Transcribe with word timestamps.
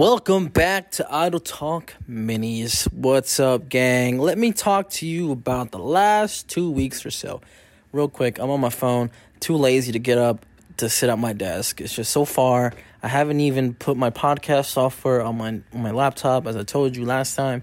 Welcome 0.00 0.46
back 0.46 0.92
to 0.92 1.06
Idle 1.14 1.40
Talk 1.40 1.92
Minis. 2.08 2.90
What's 2.90 3.38
up, 3.38 3.68
gang? 3.68 4.16
Let 4.18 4.38
me 4.38 4.50
talk 4.50 4.88
to 4.92 5.06
you 5.06 5.30
about 5.30 5.72
the 5.72 5.78
last 5.78 6.48
two 6.48 6.70
weeks 6.70 7.04
or 7.04 7.10
so. 7.10 7.42
Real 7.92 8.08
quick, 8.08 8.38
I'm 8.38 8.48
on 8.48 8.60
my 8.60 8.70
phone, 8.70 9.10
too 9.40 9.56
lazy 9.56 9.92
to 9.92 9.98
get 9.98 10.16
up 10.16 10.46
to 10.78 10.88
sit 10.88 11.10
at 11.10 11.18
my 11.18 11.34
desk. 11.34 11.82
It's 11.82 11.94
just 11.94 12.12
so 12.12 12.24
far. 12.24 12.72
I 13.02 13.08
haven't 13.08 13.40
even 13.40 13.74
put 13.74 13.98
my 13.98 14.08
podcast 14.08 14.70
software 14.70 15.20
on 15.20 15.36
my 15.36 15.48
on 15.48 15.82
my 15.82 15.90
laptop, 15.90 16.46
as 16.46 16.56
I 16.56 16.62
told 16.62 16.96
you 16.96 17.04
last 17.04 17.36
time. 17.36 17.60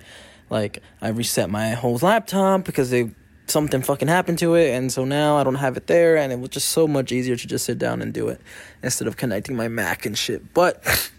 Like 0.52 0.84
I 1.02 1.08
reset 1.08 1.50
my 1.50 1.72
whole 1.72 1.98
laptop 2.04 2.66
because 2.66 2.92
they 2.92 3.10
something 3.48 3.82
fucking 3.82 4.10
happened 4.10 4.38
to 4.40 4.54
it, 4.54 4.76
and 4.76 4.92
so 4.92 5.06
now 5.06 5.38
I 5.38 5.44
don't 5.44 5.56
have 5.56 5.76
it 5.76 5.88
there, 5.88 6.18
and 6.18 6.32
it 6.32 6.40
was 6.40 6.52
just 6.52 6.70
so 6.70 6.88
much 6.88 7.12
easier 7.12 7.36
to 7.36 7.48
just 7.48 7.66
sit 7.66 7.80
down 7.80 8.00
and 8.00 8.14
do 8.14 8.28
it 8.28 8.40
instead 8.84 9.08
of 9.08 9.18
connecting 9.18 9.56
my 9.56 9.68
Mac 9.68 10.06
and 10.06 10.16
shit. 10.16 10.54
But 10.54 10.84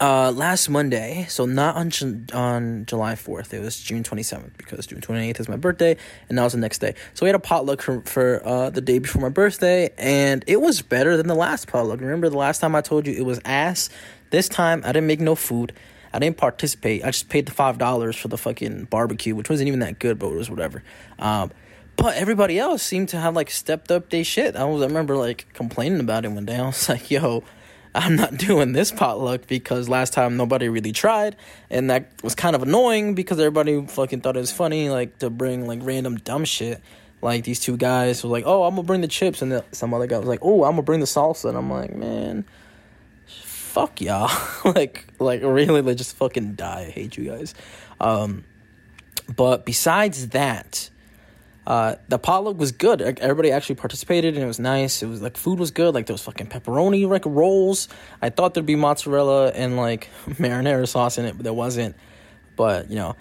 uh, 0.00 0.30
last 0.30 0.68
Monday, 0.68 1.26
so 1.28 1.44
not 1.44 1.74
on 1.74 1.90
on 2.32 2.86
July 2.86 3.16
fourth, 3.16 3.52
it 3.52 3.60
was 3.60 3.80
June 3.80 4.04
twenty 4.04 4.22
seventh 4.22 4.56
because 4.56 4.86
June 4.86 5.00
twenty 5.00 5.28
eighth 5.28 5.40
is 5.40 5.48
my 5.48 5.56
birthday, 5.56 5.96
and 6.28 6.38
that 6.38 6.44
was 6.44 6.52
the 6.52 6.58
next 6.58 6.78
day. 6.78 6.94
So 7.14 7.26
we 7.26 7.28
had 7.28 7.34
a 7.34 7.40
potluck 7.40 7.82
for, 7.82 8.00
for 8.02 8.40
uh, 8.46 8.70
the 8.70 8.80
day 8.80 9.00
before 9.00 9.20
my 9.22 9.28
birthday, 9.28 9.90
and 9.98 10.44
it 10.46 10.60
was 10.60 10.82
better 10.82 11.16
than 11.16 11.26
the 11.26 11.34
last 11.34 11.66
potluck. 11.66 12.00
Remember 12.00 12.28
the 12.28 12.36
last 12.38 12.60
time 12.60 12.74
I 12.76 12.80
told 12.80 13.06
you 13.06 13.14
it 13.14 13.24
was 13.24 13.40
ass? 13.44 13.90
This 14.30 14.48
time 14.48 14.82
I 14.84 14.92
didn't 14.92 15.08
make 15.08 15.20
no 15.20 15.34
food. 15.34 15.72
I 16.12 16.20
didn't 16.20 16.36
participate. 16.36 17.04
I 17.04 17.08
just 17.10 17.28
paid 17.28 17.46
the 17.46 17.52
five 17.52 17.78
dollars 17.78 18.16
for 18.16 18.28
the 18.28 18.38
fucking 18.38 18.84
barbecue, 18.84 19.34
which 19.34 19.50
wasn't 19.50 19.66
even 19.68 19.80
that 19.80 19.98
good, 19.98 20.18
but 20.18 20.28
it 20.28 20.36
was 20.36 20.48
whatever. 20.48 20.82
Um, 21.18 21.50
but 21.96 22.14
everybody 22.14 22.60
else 22.60 22.84
seemed 22.84 23.08
to 23.08 23.18
have 23.18 23.34
like 23.34 23.50
stepped 23.50 23.90
up 23.90 24.10
their 24.10 24.22
shit. 24.22 24.54
I 24.54 24.64
was 24.64 24.80
I 24.80 24.86
remember 24.86 25.16
like 25.16 25.52
complaining 25.54 25.98
about 25.98 26.24
it 26.24 26.30
one 26.30 26.46
day. 26.46 26.56
I 26.56 26.66
was 26.66 26.88
like, 26.88 27.10
"Yo, 27.10 27.42
I'm 27.94 28.16
not 28.16 28.36
doing 28.36 28.72
this 28.72 28.90
potluck 28.90 29.46
because 29.46 29.88
last 29.88 30.12
time 30.12 30.36
nobody 30.36 30.68
really 30.68 30.92
tried, 30.92 31.36
and 31.70 31.90
that 31.90 32.10
was 32.22 32.34
kind 32.34 32.54
of 32.54 32.62
annoying 32.62 33.14
because 33.14 33.38
everybody 33.38 33.86
fucking 33.86 34.20
thought 34.20 34.36
it 34.36 34.40
was 34.40 34.52
funny, 34.52 34.90
like 34.90 35.18
to 35.18 35.30
bring 35.30 35.66
like 35.66 35.80
random 35.82 36.16
dumb 36.16 36.44
shit. 36.44 36.80
Like 37.20 37.44
these 37.44 37.60
two 37.60 37.76
guys 37.76 38.22
were 38.22 38.30
like, 38.30 38.44
"Oh, 38.46 38.64
I'm 38.64 38.76
gonna 38.76 38.86
bring 38.86 39.00
the 39.00 39.08
chips," 39.08 39.42
and 39.42 39.50
the, 39.50 39.64
some 39.72 39.92
other 39.92 40.06
guy 40.06 40.18
was 40.18 40.28
like, 40.28 40.40
"Oh, 40.42 40.64
I'm 40.64 40.72
gonna 40.72 40.82
bring 40.82 41.00
the 41.00 41.06
salsa," 41.06 41.48
and 41.48 41.58
I'm 41.58 41.70
like, 41.70 41.94
"Man, 41.94 42.44
fuck 43.26 44.00
y'all!" 44.00 44.30
like, 44.64 45.06
like 45.18 45.42
really, 45.42 45.82
like 45.82 45.96
just 45.96 46.14
fucking 46.16 46.54
die. 46.54 46.86
I 46.88 46.90
hate 46.90 47.16
you 47.16 47.24
guys. 47.24 47.54
Um, 48.00 48.44
but 49.34 49.66
besides 49.66 50.28
that, 50.28 50.90
uh, 51.68 51.96
the 52.08 52.18
potluck 52.18 52.56
was 52.56 52.72
good. 52.72 53.02
Everybody 53.02 53.52
actually 53.52 53.74
participated, 53.74 54.34
and 54.34 54.42
it 54.42 54.46
was 54.46 54.58
nice. 54.58 55.02
It 55.02 55.06
was 55.06 55.20
like 55.20 55.36
food 55.36 55.58
was 55.58 55.70
good. 55.70 55.92
Like 55.92 56.06
there 56.06 56.14
was 56.14 56.22
fucking 56.22 56.46
pepperoni 56.46 57.06
like 57.06 57.26
rolls. 57.26 57.88
I 58.22 58.30
thought 58.30 58.54
there'd 58.54 58.64
be 58.64 58.74
mozzarella 58.74 59.50
and 59.50 59.76
like 59.76 60.08
marinara 60.26 60.88
sauce 60.88 61.18
in 61.18 61.26
it, 61.26 61.36
but 61.36 61.44
there 61.44 61.52
wasn't. 61.52 61.94
But 62.56 62.88
you 62.88 62.96
know, 62.96 63.16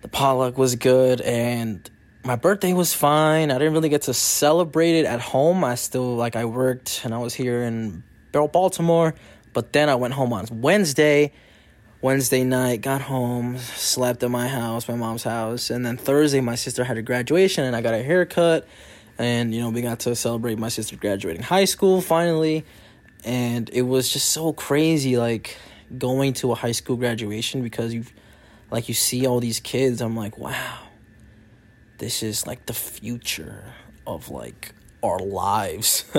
the 0.00 0.08
potluck 0.08 0.56
was 0.56 0.74
good, 0.76 1.20
and 1.20 1.88
my 2.24 2.36
birthday 2.36 2.72
was 2.72 2.94
fine. 2.94 3.50
I 3.50 3.58
didn't 3.58 3.74
really 3.74 3.90
get 3.90 4.02
to 4.02 4.14
celebrate 4.14 4.98
it 4.98 5.04
at 5.04 5.20
home. 5.20 5.62
I 5.62 5.74
still 5.74 6.16
like 6.16 6.34
I 6.34 6.46
worked, 6.46 7.02
and 7.04 7.12
I 7.12 7.18
was 7.18 7.34
here 7.34 7.62
in 7.62 8.02
Baltimore. 8.32 9.14
But 9.52 9.74
then 9.74 9.90
I 9.90 9.96
went 9.96 10.14
home 10.14 10.32
on 10.32 10.46
Wednesday 10.50 11.34
Wednesday 12.00 12.44
night, 12.44 12.82
got 12.82 13.00
home, 13.00 13.58
slept 13.58 14.22
at 14.22 14.30
my 14.30 14.48
house, 14.48 14.88
my 14.88 14.94
mom's 14.94 15.24
house, 15.24 15.70
and 15.70 15.84
then 15.84 15.96
Thursday 15.96 16.40
my 16.40 16.54
sister 16.54 16.84
had 16.84 16.96
a 16.98 17.02
graduation 17.02 17.64
and 17.64 17.74
I 17.74 17.80
got 17.80 17.94
a 17.94 18.02
haircut 18.02 18.66
and 19.18 19.54
you 19.54 19.60
know 19.60 19.70
we 19.70 19.80
got 19.80 20.00
to 20.00 20.14
celebrate 20.14 20.58
my 20.58 20.68
sister 20.68 20.94
graduating 20.96 21.42
high 21.42 21.64
school 21.64 22.02
finally 22.02 22.66
and 23.24 23.70
it 23.72 23.80
was 23.80 24.10
just 24.10 24.28
so 24.28 24.52
crazy 24.52 25.16
like 25.16 25.56
going 25.96 26.34
to 26.34 26.52
a 26.52 26.54
high 26.54 26.72
school 26.72 26.96
graduation 26.96 27.62
because 27.62 27.94
you 27.94 28.04
like 28.70 28.88
you 28.88 28.94
see 28.94 29.26
all 29.26 29.40
these 29.40 29.58
kids 29.58 30.02
I'm 30.02 30.14
like 30.14 30.36
wow 30.36 30.80
this 31.98 32.22
is 32.22 32.46
like 32.46 32.66
the 32.66 32.74
future 32.74 33.72
of 34.06 34.28
like 34.30 34.72
our 35.02 35.18
lives. 35.18 36.04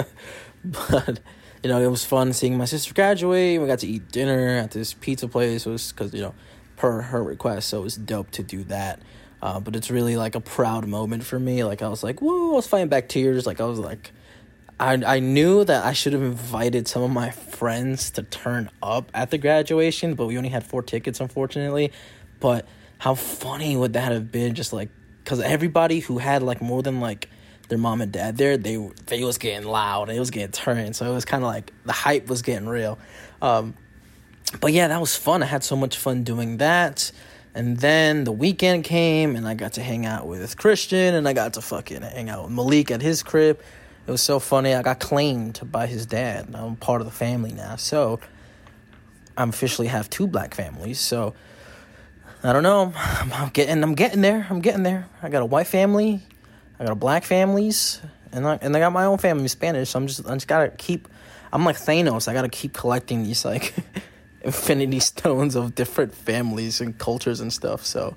But 0.65 1.21
you 1.63 1.69
know, 1.69 1.81
it 1.81 1.87
was 1.87 2.05
fun 2.05 2.33
seeing 2.33 2.57
my 2.57 2.65
sister 2.65 2.93
graduate. 2.93 3.59
We 3.59 3.67
got 3.67 3.79
to 3.79 3.87
eat 3.87 4.11
dinner 4.11 4.57
at 4.57 4.71
this 4.71 4.93
pizza 4.93 5.27
place. 5.27 5.65
It 5.65 5.69
was 5.69 5.91
because, 5.91 6.13
you 6.13 6.21
know, 6.21 6.35
per 6.75 7.01
her 7.01 7.23
request. 7.23 7.69
So 7.69 7.79
it 7.79 7.83
was 7.83 7.95
dope 7.95 8.31
to 8.31 8.43
do 8.43 8.63
that. 8.65 9.01
Uh, 9.41 9.59
but 9.59 9.75
it's 9.75 9.91
really 9.91 10.17
like 10.17 10.35
a 10.35 10.39
proud 10.39 10.87
moment 10.87 11.23
for 11.23 11.39
me. 11.39 11.63
Like, 11.63 11.81
I 11.81 11.89
was 11.89 12.03
like, 12.03 12.21
whoa, 12.21 12.53
I 12.53 12.55
was 12.55 12.67
fighting 12.67 12.89
back 12.89 13.09
tears. 13.09 13.45
Like, 13.45 13.61
I 13.61 13.65
was 13.65 13.79
like, 13.79 14.11
I, 14.79 14.93
I 14.93 15.19
knew 15.19 15.63
that 15.63 15.85
I 15.85 15.93
should 15.93 16.13
have 16.13 16.21
invited 16.21 16.87
some 16.87 17.01
of 17.01 17.11
my 17.11 17.31
friends 17.31 18.11
to 18.11 18.23
turn 18.23 18.69
up 18.81 19.11
at 19.13 19.31
the 19.31 19.37
graduation, 19.37 20.15
but 20.15 20.27
we 20.27 20.37
only 20.37 20.49
had 20.49 20.63
four 20.65 20.83
tickets, 20.83 21.19
unfortunately. 21.19 21.91
But 22.39 22.67
how 22.99 23.15
funny 23.15 23.75
would 23.75 23.93
that 23.93 24.11
have 24.11 24.31
been? 24.31 24.53
Just 24.55 24.73
like, 24.73 24.89
because 25.23 25.39
everybody 25.39 25.99
who 25.99 26.19
had 26.19 26.43
like 26.43 26.61
more 26.61 26.81
than 26.81 26.99
like 26.99 27.29
their 27.67 27.77
mom 27.77 28.01
and 28.01 28.11
dad 28.11 28.37
there, 28.37 28.57
they 28.57 28.77
they 29.07 29.23
was 29.23 29.37
getting 29.37 29.67
loud. 29.67 30.09
It 30.09 30.19
was 30.19 30.31
getting 30.31 30.51
turned. 30.51 30.95
So 30.95 31.09
it 31.09 31.13
was 31.13 31.25
kind 31.25 31.43
of 31.43 31.47
like 31.47 31.73
the 31.85 31.93
hype 31.93 32.27
was 32.27 32.41
getting 32.41 32.67
real. 32.67 32.97
Um, 33.41 33.75
but 34.61 34.71
yeah, 34.71 34.87
that 34.87 34.99
was 34.99 35.15
fun. 35.15 35.43
I 35.43 35.47
had 35.47 35.63
so 35.63 35.75
much 35.75 35.97
fun 35.97 36.23
doing 36.23 36.57
that. 36.57 37.11
And 37.53 37.77
then 37.77 38.23
the 38.23 38.31
weekend 38.31 38.83
came, 38.83 39.35
and 39.35 39.47
I 39.47 39.55
got 39.55 39.73
to 39.73 39.81
hang 39.81 40.05
out 40.05 40.27
with 40.27 40.57
Christian, 40.57 41.15
and 41.15 41.27
I 41.27 41.33
got 41.33 41.53
to 41.53 41.61
fucking 41.61 42.03
hang 42.03 42.29
out 42.29 42.43
with 42.43 42.51
Malik 42.51 42.91
at 42.91 43.01
his 43.01 43.23
crib. 43.23 43.59
It 44.05 44.11
was 44.11 44.21
so 44.21 44.39
funny. 44.39 44.73
I 44.73 44.83
got 44.83 44.99
claimed 44.99 45.59
by 45.69 45.87
his 45.87 46.05
dad. 46.05 46.53
I'm 46.53 46.75
part 46.75 47.01
of 47.01 47.07
the 47.07 47.11
family 47.11 47.51
now, 47.51 47.75
so 47.75 48.19
I'm 49.35 49.49
officially 49.49 49.87
have 49.87 50.09
two 50.09 50.27
black 50.27 50.53
families. 50.53 50.99
So 50.99 51.33
I 52.43 52.53
don't 52.53 52.63
know. 52.63 52.93
I'm 52.95 53.49
getting. 53.49 53.83
I'm 53.83 53.95
getting 53.95 54.21
there. 54.21 54.45
I'm 54.49 54.61
getting 54.61 54.83
there. 54.83 55.09
I 55.21 55.29
got 55.29 55.41
a 55.41 55.45
white 55.45 55.67
family 55.67 56.21
I 56.79 56.83
got 56.83 56.91
a 56.91 56.95
black 56.95 57.23
families, 57.23 58.01
and 58.31 58.47
I 58.47 58.59
and 58.61 58.75
I 58.75 58.79
got 58.79 58.91
my 58.91 59.05
own 59.05 59.17
family 59.17 59.47
Spanish. 59.47 59.89
So 59.89 59.99
I'm 59.99 60.07
just 60.07 60.27
I 60.27 60.33
just 60.33 60.47
gotta 60.47 60.69
keep. 60.69 61.07
I'm 61.51 61.65
like 61.65 61.77
Thanos. 61.77 62.27
I 62.27 62.33
gotta 62.33 62.49
keep 62.49 62.73
collecting 62.73 63.23
these 63.23 63.45
like 63.45 63.73
infinity 64.41 64.99
stones 64.99 65.55
of 65.55 65.75
different 65.75 66.13
families 66.13 66.81
and 66.81 66.97
cultures 66.97 67.39
and 67.39 67.51
stuff. 67.51 67.85
So 67.85 68.15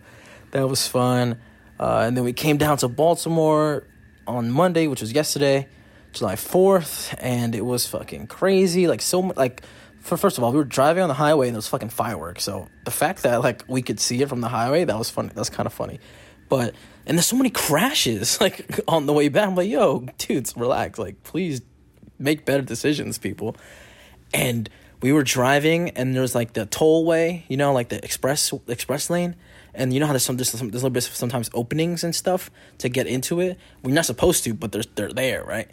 that 0.50 0.69
was 0.69 0.87
fun. 0.87 1.38
Uh, 1.78 2.04
and 2.06 2.16
then 2.16 2.25
we 2.25 2.32
came 2.32 2.59
down 2.59 2.76
to 2.78 2.88
Baltimore 2.88 3.84
on 4.26 4.50
Monday, 4.50 4.87
which 4.87 5.00
was 5.00 5.12
yesterday, 5.12 5.66
July 6.12 6.37
fourth, 6.37 7.15
and 7.19 7.54
it 7.54 7.65
was 7.65 7.87
fucking 7.87 8.26
crazy. 8.26 8.87
Like 8.87 9.00
so 9.00 9.22
much. 9.22 9.37
Like 9.37 9.62
for 10.00 10.16
first 10.16 10.38
of 10.38 10.44
all, 10.44 10.53
we 10.53 10.59
were 10.59 10.65
driving 10.65 11.03
on 11.03 11.09
the 11.09 11.15
highway 11.15 11.49
and 11.49 11.54
there 11.54 11.59
was 11.59 11.69
fucking 11.69 11.91
fireworks. 11.91 12.44
So 12.44 12.69
the 12.84 12.91
fact 12.91 13.22
that 13.22 13.43
like 13.43 13.65
we 13.69 13.81
could 13.81 14.00
see 14.00 14.20
it 14.20 14.28
from 14.28 14.41
the 14.41 14.49
highway, 14.49 14.84
that 14.84 14.99
was 14.99 15.09
funny. 15.09 15.31
That's 15.34 15.50
kind 15.50 15.66
of 15.66 15.72
funny. 15.72 16.00
But 16.49 16.75
and 17.10 17.19
there's 17.19 17.26
so 17.26 17.34
many 17.34 17.50
crashes 17.50 18.41
like 18.41 18.81
on 18.87 19.06
the 19.06 19.12
way 19.12 19.28
back. 19.28 19.48
I'm 19.48 19.56
like, 19.56 19.69
yo, 19.69 20.06
dudes, 20.16 20.56
relax. 20.56 20.97
Like, 20.97 21.25
please 21.25 21.60
make 22.21 22.44
better 22.44 22.62
decisions, 22.62 23.19
people. 23.19 23.56
And 24.32 24.71
we 25.03 25.12
were 25.12 25.25
driving, 25.25 25.91
and 25.91 26.15
there 26.15 26.22
was 26.22 26.37
like 26.37 26.53
the 26.53 26.66
tollway, 26.66 27.43
you 27.49 27.56
know, 27.56 27.72
like 27.72 27.88
the 27.88 28.03
express 28.04 28.53
express 28.69 29.10
lane. 29.10 29.34
And 29.75 29.93
you 29.93 29.99
know 29.99 30.06
how 30.06 30.12
there's 30.12 30.22
some 30.22 30.37
there's, 30.37 30.50
some, 30.50 30.70
there's 30.70 30.82
a 30.82 30.87
little 30.87 30.94
bit 30.94 31.03
sometimes 31.03 31.50
openings 31.53 32.04
and 32.04 32.15
stuff 32.15 32.49
to 32.78 32.88
get 32.88 33.09
into 33.09 33.41
it. 33.41 33.59
We're 33.82 33.93
not 33.93 34.06
supposed 34.06 34.44
to, 34.44 34.54
but 34.54 34.70
they're 34.70 34.84
they're 34.94 35.12
there, 35.12 35.43
right? 35.43 35.69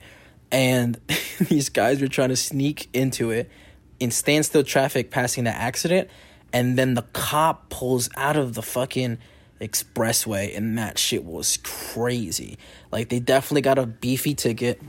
And 0.51 0.99
these 1.39 1.69
guys 1.69 2.01
were 2.01 2.07
trying 2.07 2.29
to 2.29 2.35
sneak 2.35 2.89
into 2.93 3.29
it 3.29 3.51
in 3.99 4.09
standstill 4.09 4.63
traffic, 4.63 5.11
passing 5.11 5.43
the 5.43 5.55
accident, 5.55 6.09
and 6.51 6.79
then 6.79 6.95
the 6.95 7.03
cop 7.13 7.69
pulls 7.69 8.09
out 8.17 8.37
of 8.37 8.55
the 8.55 8.63
fucking 8.63 9.19
expressway 9.59 10.55
and 10.55 10.77
that 10.77 10.97
shit 10.97 11.23
was 11.23 11.57
crazy. 11.63 12.57
Like 12.91 13.09
they 13.09 13.19
definitely 13.19 13.61
got 13.61 13.77
a 13.77 13.85
beefy 13.85 14.35
ticket. 14.35 14.81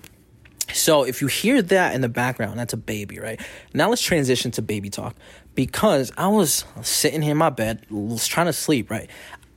So 0.73 1.05
if 1.05 1.23
you 1.23 1.29
hear 1.29 1.63
that 1.63 1.95
in 1.95 2.03
the 2.03 2.09
background, 2.09 2.59
that's 2.59 2.75
a 2.75 2.79
baby, 2.79 3.19
right? 3.19 3.41
Now 3.73 3.89
let's 3.89 4.03
transition 4.03 4.51
to 4.53 4.63
baby 4.63 4.91
talk 4.91 5.17
because 5.55 6.13
I 6.17 6.29
was 6.29 6.65
sitting 6.83 7.23
here 7.23 7.33
in 7.33 7.39
my 7.39 7.51
bed, 7.51 7.87
was 7.91 8.27
trying 8.27 8.47
to 8.47 8.53
sleep, 8.53 8.91
right? 8.91 9.09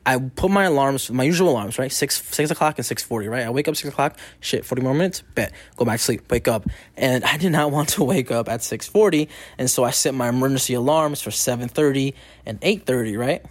I 0.05 0.17
put 0.17 0.49
my 0.49 0.63
alarms, 0.63 1.11
my 1.11 1.23
usual 1.23 1.49
alarms, 1.49 1.77
right? 1.77 1.91
Six 1.91 2.23
six 2.23 2.49
o'clock 2.49 2.79
and 2.79 2.85
six 2.85 3.03
forty, 3.03 3.27
right? 3.27 3.45
I 3.45 3.51
wake 3.51 3.67
up 3.67 3.75
six 3.75 3.87
o'clock, 3.89 4.17
shit, 4.39 4.65
forty 4.65 4.81
more 4.81 4.93
minutes, 4.95 5.21
bet, 5.35 5.53
go 5.75 5.85
back 5.85 5.99
to 5.99 6.03
sleep, 6.03 6.31
wake 6.31 6.47
up, 6.47 6.65
and 6.97 7.23
I 7.23 7.37
did 7.37 7.51
not 7.51 7.71
want 7.71 7.89
to 7.89 8.03
wake 8.03 8.31
up 8.31 8.49
at 8.49 8.63
six 8.63 8.87
forty, 8.87 9.29
and 9.59 9.69
so 9.69 9.83
I 9.83 9.91
set 9.91 10.15
my 10.15 10.29
emergency 10.29 10.73
alarms 10.73 11.21
for 11.21 11.29
seven 11.29 11.69
thirty 11.69 12.15
and 12.47 12.57
eight 12.63 12.87
thirty, 12.87 13.15
right? 13.15 13.45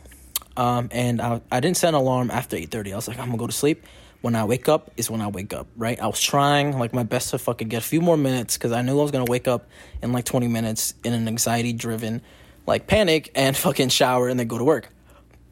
Um, 0.56 0.88
and 0.93 1.20
I, 1.20 1.41
I 1.50 1.61
didn't 1.61 1.76
set 1.76 1.91
an 1.91 1.94
alarm 1.94 2.31
after 2.31 2.56
8.30. 2.56 2.93
I 2.93 2.97
was 2.97 3.08
like, 3.08 3.19
I'm 3.19 3.26
going 3.26 3.38
to 3.38 3.43
go 3.43 3.47
to 3.47 3.52
sleep. 3.52 3.85
When 4.20 4.35
I 4.37 4.44
wake 4.44 4.69
up 4.69 4.91
is 4.99 5.11
when 5.11 5.23
I 5.23 5.29
wake 5.29 5.55
up, 5.55 5.67
right? 5.79 5.99
I 5.99 6.06
was 6.06 6.20
trying 6.20 6.79
like 6.79 6.93
my 6.93 7.05
best 7.05 7.31
to 7.31 7.38
fucking 7.38 7.69
get 7.69 7.79
a 7.79 7.87
few 7.87 8.02
more 8.02 8.19
minutes 8.19 8.58
because 8.58 8.70
I 8.70 8.82
knew 8.82 8.99
I 8.99 9.02
was 9.02 9.11
going 9.11 9.25
to 9.25 9.31
wake 9.31 9.49
up 9.49 9.70
in 10.02 10.12
like 10.12 10.26
20 10.26 10.47
minutes 10.47 10.93
in 11.05 11.14
an 11.14 11.26
anxiety 11.26 11.73
driven 11.73 12.20
like 12.67 12.87
panic 12.87 13.31
and 13.35 13.56
fucking 13.67 13.88
shower 13.88 14.29
and 14.29 14.38
then 14.38 14.47
go 14.47 14.58
to 14.58 14.64
work. 14.64 14.91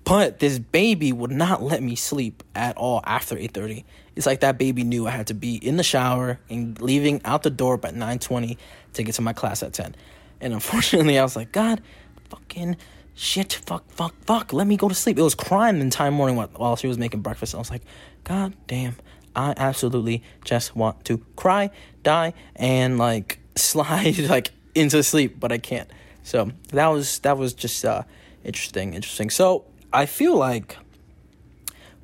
But 0.05 0.39
this 0.39 0.59
baby 0.59 1.12
would 1.12 1.31
not 1.31 1.62
let 1.62 1.83
me 1.83 1.95
sleep 1.95 2.43
at 2.55 2.77
all 2.79 3.03
after 3.05 3.37
8:30. 3.37 3.85
It's 4.17 4.25
like 4.25 4.41
that 4.41 4.56
baby 4.56 4.83
knew 4.83 5.06
I 5.06 5.11
had 5.11 5.27
to 5.27 5.35
be 5.35 5.56
in 5.56 5.77
the 5.77 5.83
shower 5.83 6.41
and 6.49 6.81
leaving 6.81 7.21
out 7.25 7.43
the 7.43 7.50
door 7.50 7.77
by 7.77 7.91
9:20 7.91 8.56
to 8.95 9.03
get 9.03 9.15
to 9.17 9.23
my 9.23 9.35
class 9.35 9.62
at 9.62 9.75
10. 9.75 9.95
And 10.41 10.55
unfortunately, 10.55 11.19
I 11.19 11.23
was 11.23 11.37
like, 11.37 11.53
God, 11.53 11.83
fucking 12.31 12.77
shit, 13.19 13.53
fuck, 13.67 13.91
fuck, 13.91 14.15
fuck. 14.25 14.53
Let 14.53 14.67
me 14.67 14.76
go 14.76 14.88
to 14.88 14.94
sleep. 14.94 15.19
It 15.19 15.23
was 15.23 15.35
crying 15.35 15.79
the 15.79 15.85
entire 15.85 16.11
morning 16.11 16.37
while 16.37 16.76
she 16.76 16.87
was 16.87 16.99
making 16.99 17.20
breakfast. 17.20 17.55
I 17.55 17.59
was 17.59 17.70
like, 17.70 17.82
God 18.25 18.55
damn, 18.67 18.97
I 19.35 19.55
absolutely 19.56 20.23
just 20.44 20.76
want 20.76 21.05
to 21.06 21.19
cry, 21.37 21.70
die, 22.03 22.32
and 22.56 22.97
like 22.97 23.41
slide 23.56 24.19
like 24.19 24.53
into 24.75 25.03
sleep, 25.03 25.41
but 25.41 25.50
I 25.50 25.59
can't. 25.59 25.91
So 26.23 26.53
that 26.69 26.87
was 26.87 27.19
that 27.20 27.37
was 27.37 27.55
just 27.55 27.85
uh, 27.85 28.05
interesting, 28.44 28.94
interesting. 28.94 29.31
So 29.31 29.64
I 29.93 30.06
feel 30.06 30.37
like 30.37 30.76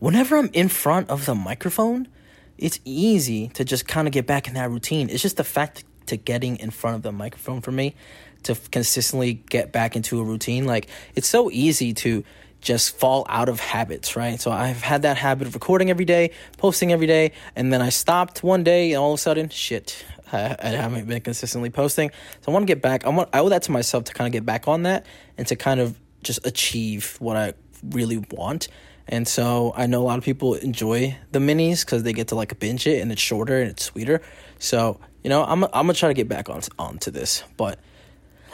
whenever 0.00 0.37
I'm 0.37 0.50
in 0.52 0.69
front 0.69 1.10
of 1.10 1.26
the 1.26 1.34
microphone, 1.34 2.08
it's 2.58 2.81
easy 2.84 3.49
to 3.49 3.64
just 3.64 3.87
kind 3.87 4.08
of 4.08 4.12
get 4.12 4.26
back 4.26 4.49
in 4.49 4.55
that 4.55 4.70
routine. 4.70 5.08
It's 5.10 5.22
just 5.22 5.37
the 5.37 5.44
fact 5.44 5.84
to 6.06 6.17
getting 6.17 6.56
in 6.56 6.71
front 6.71 6.97
of 6.97 7.03
the 7.03 7.12
microphone 7.12 7.61
for 7.61 7.73
me 7.73 7.95
to 8.45 8.55
consistently 8.71 9.35
get 9.35 9.73
back 9.73 9.97
into 9.97 10.21
a 10.21 10.25
routine. 10.25 10.67
Like 10.67 10.89
it's 11.15 11.29
so 11.29 11.51
easy 11.51 11.93
to 11.95 12.25
just 12.61 12.97
fall 12.99 13.27
out 13.29 13.49
of 13.49 13.61
habits, 13.61 14.17
right? 14.17 14.41
So 14.41 14.51
I've 14.51 14.81
had 14.81 15.03
that 15.03 15.19
habit 15.19 15.47
of 15.47 15.55
recording 15.55 15.91
every 15.91 16.06
day, 16.06 16.31
posting 16.56 16.93
every 16.93 17.06
day, 17.06 17.33
and 17.55 17.73
then 17.73 17.83
I 17.83 17.91
stopped 17.91 18.43
one 18.43 18.65
day, 18.65 18.93
and 18.93 19.03
all 19.03 19.12
of 19.12 19.19
a 19.19 19.23
sudden, 19.23 19.51
shit, 19.51 20.03
I, 20.33 20.56
I 20.59 20.69
haven't 20.69 21.06
been 21.06 21.21
consistently 21.21 21.71
posting. 21.71 22.11
So 22.41 22.51
I 22.51 22.53
want 22.53 22.62
to 22.62 22.67
get 22.67 22.83
back. 22.83 23.05
I 23.05 23.11
want 23.11 23.29
I 23.33 23.41
owe 23.41 23.51
that 23.51 23.62
to 23.65 23.73
myself 23.73 24.05
to 24.05 24.15
kind 24.15 24.27
of 24.27 24.33
get 24.33 24.47
back 24.47 24.67
on 24.67 24.85
that 24.85 25.06
and 25.37 25.47
to 25.47 25.56
kind 25.56 25.79
of 25.79 25.99
just 26.23 26.45
achieve 26.47 27.17
what 27.21 27.37
I 27.37 27.53
really 27.91 28.25
want. 28.31 28.69
And 29.06 29.29
so 29.29 29.75
I 29.77 29.87
know 29.87 30.01
a 30.01 30.06
lot 30.06 30.17
of 30.17 30.25
people 30.25 30.55
enjoy 30.55 31.19
the 31.33 31.39
minis 31.39 31.85
because 31.85 32.03
they 32.03 32.15
get 32.15 32.29
to 32.29 32.35
like 32.35 32.59
binge 32.59 32.87
it 32.87 33.03
and 33.03 33.12
it's 33.12 33.21
shorter 33.21 33.61
and 33.61 33.71
it's 33.71 33.85
sweeter. 33.85 34.23
So 34.59 34.99
you 35.25 35.31
know 35.31 35.43
I'm 35.43 35.65
I'm 35.65 35.71
gonna 35.73 35.94
try 35.94 36.09
to 36.09 36.15
get 36.15 36.29
back 36.29 36.49
on 36.49 36.61
onto 36.79 37.11
this, 37.11 37.43
but 37.56 37.81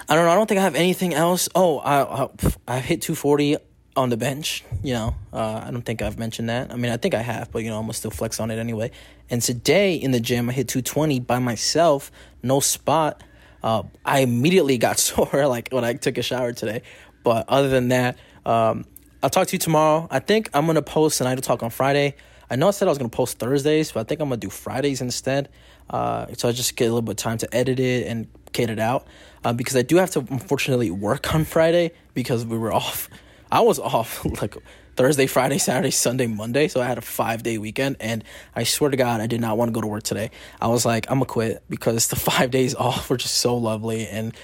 I 0.08 0.14
don't 0.14 0.24
know. 0.24 0.30
I 0.30 0.34
don't 0.36 0.46
think 0.46 0.60
I 0.60 0.62
have 0.62 0.76
anything 0.76 1.12
else. 1.12 1.48
Oh, 1.54 1.78
I 1.80 2.28
I, 2.66 2.78
hit 2.78 3.02
240 3.02 3.58
on 3.96 4.08
the 4.08 4.16
bench. 4.16 4.64
You 4.82 4.94
know, 4.94 5.14
uh, 5.32 5.64
I 5.66 5.70
don't 5.70 5.82
think 5.82 6.00
I've 6.00 6.18
mentioned 6.18 6.48
that. 6.48 6.72
I 6.72 6.76
mean, 6.76 6.90
I 6.90 6.96
think 6.96 7.14
I 7.14 7.20
have, 7.20 7.50
but 7.50 7.64
you 7.64 7.70
know, 7.70 7.76
I'm 7.76 7.82
gonna 7.82 7.92
still 7.92 8.12
flex 8.12 8.40
on 8.40 8.50
it 8.50 8.58
anyway. 8.58 8.92
And 9.28 9.42
today 9.42 9.94
in 9.94 10.12
the 10.12 10.20
gym, 10.20 10.48
I 10.48 10.52
hit 10.52 10.68
220 10.68 11.20
by 11.20 11.38
myself, 11.40 12.10
no 12.42 12.60
spot. 12.60 13.22
Uh, 13.62 13.82
I 14.04 14.20
immediately 14.20 14.78
got 14.78 14.98
sore 15.00 15.46
like 15.46 15.68
when 15.72 15.84
I 15.84 15.94
took 15.94 16.18
a 16.18 16.22
shower 16.22 16.52
today. 16.52 16.82
But 17.24 17.48
other 17.48 17.68
than 17.68 17.88
that, 17.88 18.16
um, 18.46 18.86
I'll 19.22 19.28
talk 19.28 19.48
to 19.48 19.52
you 19.52 19.58
tomorrow. 19.58 20.06
I 20.10 20.20
think 20.20 20.48
I'm 20.54 20.66
gonna 20.66 20.82
post 20.82 21.20
an 21.20 21.26
idle 21.26 21.42
talk 21.42 21.64
on 21.64 21.70
Friday. 21.70 22.14
I 22.50 22.56
know 22.56 22.68
I 22.68 22.70
said 22.72 22.88
I 22.88 22.90
was 22.90 22.98
gonna 22.98 23.08
post 23.08 23.38
Thursdays, 23.38 23.92
but 23.92 24.00
I 24.00 24.04
think 24.04 24.20
I'm 24.20 24.28
gonna 24.28 24.38
do 24.38 24.50
Fridays 24.50 25.00
instead. 25.00 25.48
Uh, 25.88 26.26
so 26.36 26.48
I 26.48 26.52
just 26.52 26.76
get 26.76 26.84
a 26.84 26.88
little 26.88 27.02
bit 27.02 27.12
of 27.12 27.16
time 27.16 27.38
to 27.38 27.54
edit 27.54 27.80
it 27.80 28.06
and 28.06 28.26
get 28.52 28.70
it 28.70 28.78
out. 28.78 29.06
Uh, 29.44 29.52
because 29.52 29.76
I 29.76 29.82
do 29.82 29.96
have 29.96 30.10
to 30.12 30.20
unfortunately 30.20 30.90
work 30.90 31.34
on 31.34 31.44
Friday 31.44 31.92
because 32.14 32.44
we 32.44 32.58
were 32.58 32.72
off 32.82 33.08
I 33.52 33.60
was 33.60 33.78
off 33.78 34.24
like 34.40 34.56
Thursday, 34.96 35.26
Friday, 35.26 35.58
Saturday, 35.58 35.90
Sunday, 35.90 36.26
Monday. 36.26 36.68
So 36.68 36.80
I 36.80 36.86
had 36.86 36.98
a 36.98 37.02
five 37.02 37.42
day 37.42 37.58
weekend. 37.58 37.96
And 38.00 38.24
I 38.54 38.64
swear 38.64 38.90
to 38.90 38.96
God, 38.96 39.20
I 39.20 39.26
did 39.26 39.40
not 39.40 39.56
want 39.56 39.70
to 39.70 39.72
go 39.72 39.80
to 39.80 39.86
work 39.86 40.02
today. 40.02 40.30
I 40.60 40.68
was 40.68 40.84
like, 40.84 41.06
I'm 41.10 41.18
going 41.18 41.26
to 41.26 41.32
quit 41.32 41.62
because 41.68 42.08
the 42.08 42.16
five 42.16 42.50
days 42.50 42.74
off 42.74 43.10
were 43.10 43.16
just 43.16 43.36
so 43.36 43.56
lovely. 43.56 44.06
And, 44.06 44.34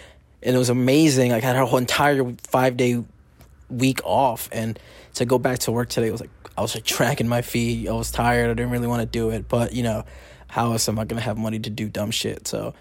and 0.42 0.54
it 0.54 0.58
was 0.58 0.70
amazing. 0.70 1.30
Like 1.32 1.44
I 1.44 1.48
had 1.48 1.56
a 1.56 1.66
whole 1.66 1.78
entire 1.78 2.32
five 2.42 2.76
day 2.76 3.02
week 3.68 4.00
off. 4.04 4.48
And 4.52 4.78
to 5.14 5.24
go 5.24 5.38
back 5.38 5.60
to 5.60 5.72
work 5.72 5.88
today, 5.88 6.10
was 6.10 6.20
like, 6.20 6.30
I 6.56 6.62
was 6.62 6.74
like 6.74 6.84
dragging 6.84 7.28
my 7.28 7.42
feet. 7.42 7.88
I 7.88 7.92
was 7.92 8.10
tired. 8.10 8.50
I 8.50 8.54
didn't 8.54 8.70
really 8.70 8.86
want 8.86 9.00
to 9.00 9.06
do 9.06 9.30
it. 9.30 9.48
But, 9.48 9.72
you 9.72 9.82
know, 9.82 10.04
how 10.48 10.72
else 10.72 10.88
am 10.88 10.98
I 10.98 11.04
going 11.04 11.20
to 11.20 11.24
have 11.24 11.36
money 11.36 11.58
to 11.58 11.70
do 11.70 11.88
dumb 11.88 12.10
shit? 12.10 12.46
So, 12.48 12.74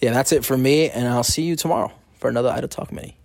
yeah, 0.00 0.12
that's 0.12 0.32
it 0.32 0.44
for 0.44 0.56
me. 0.56 0.88
And 0.90 1.06
I'll 1.06 1.24
see 1.24 1.42
you 1.42 1.56
tomorrow 1.56 1.92
for 2.18 2.28
another 2.28 2.48
Idle 2.48 2.68
Talk 2.68 2.92
Mini. 2.92 3.16